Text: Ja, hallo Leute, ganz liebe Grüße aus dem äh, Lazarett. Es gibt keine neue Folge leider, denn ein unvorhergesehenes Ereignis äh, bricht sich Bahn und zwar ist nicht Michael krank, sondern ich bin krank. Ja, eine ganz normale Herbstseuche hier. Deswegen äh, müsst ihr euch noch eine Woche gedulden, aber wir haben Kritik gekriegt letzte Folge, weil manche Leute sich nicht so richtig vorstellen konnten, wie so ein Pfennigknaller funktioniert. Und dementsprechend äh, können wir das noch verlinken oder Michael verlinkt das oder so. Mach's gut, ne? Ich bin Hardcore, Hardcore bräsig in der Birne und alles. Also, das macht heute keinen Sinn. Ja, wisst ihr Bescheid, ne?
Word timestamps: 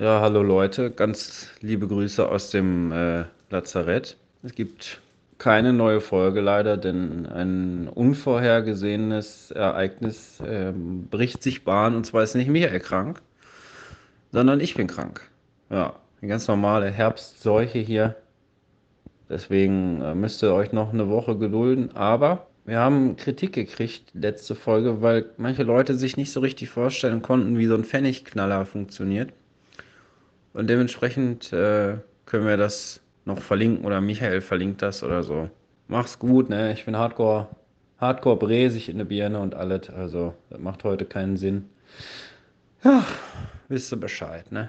Ja, 0.00 0.20
hallo 0.20 0.44
Leute, 0.44 0.92
ganz 0.92 1.50
liebe 1.60 1.88
Grüße 1.88 2.28
aus 2.28 2.50
dem 2.50 2.92
äh, 2.92 3.24
Lazarett. 3.50 4.16
Es 4.44 4.54
gibt 4.54 5.00
keine 5.38 5.72
neue 5.72 6.00
Folge 6.00 6.40
leider, 6.40 6.76
denn 6.76 7.26
ein 7.26 7.88
unvorhergesehenes 7.88 9.50
Ereignis 9.50 10.38
äh, 10.38 10.72
bricht 10.72 11.42
sich 11.42 11.64
Bahn 11.64 11.96
und 11.96 12.04
zwar 12.04 12.22
ist 12.22 12.36
nicht 12.36 12.48
Michael 12.48 12.78
krank, 12.78 13.20
sondern 14.30 14.60
ich 14.60 14.76
bin 14.76 14.86
krank. 14.86 15.28
Ja, 15.68 15.96
eine 16.20 16.28
ganz 16.28 16.46
normale 16.46 16.92
Herbstseuche 16.92 17.80
hier. 17.80 18.14
Deswegen 19.28 20.00
äh, 20.00 20.14
müsst 20.14 20.44
ihr 20.44 20.54
euch 20.54 20.70
noch 20.70 20.92
eine 20.92 21.08
Woche 21.08 21.36
gedulden, 21.36 21.96
aber 21.96 22.46
wir 22.66 22.78
haben 22.78 23.16
Kritik 23.16 23.52
gekriegt 23.52 24.12
letzte 24.14 24.54
Folge, 24.54 25.02
weil 25.02 25.26
manche 25.38 25.64
Leute 25.64 25.96
sich 25.96 26.16
nicht 26.16 26.30
so 26.30 26.38
richtig 26.38 26.70
vorstellen 26.70 27.20
konnten, 27.20 27.58
wie 27.58 27.66
so 27.66 27.74
ein 27.74 27.82
Pfennigknaller 27.82 28.64
funktioniert. 28.64 29.32
Und 30.58 30.68
dementsprechend 30.68 31.52
äh, 31.52 31.98
können 32.26 32.44
wir 32.44 32.56
das 32.56 33.00
noch 33.24 33.38
verlinken 33.38 33.84
oder 33.84 34.00
Michael 34.00 34.40
verlinkt 34.40 34.82
das 34.82 35.04
oder 35.04 35.22
so. 35.22 35.48
Mach's 35.86 36.18
gut, 36.18 36.48
ne? 36.48 36.72
Ich 36.72 36.84
bin 36.84 36.96
Hardcore, 36.96 37.46
Hardcore 37.98 38.36
bräsig 38.36 38.88
in 38.88 38.98
der 38.98 39.04
Birne 39.04 39.38
und 39.38 39.54
alles. 39.54 39.88
Also, 39.88 40.34
das 40.50 40.58
macht 40.58 40.82
heute 40.82 41.04
keinen 41.04 41.36
Sinn. 41.36 41.70
Ja, 42.82 43.06
wisst 43.68 43.92
ihr 43.92 44.00
Bescheid, 44.00 44.50
ne? 44.50 44.68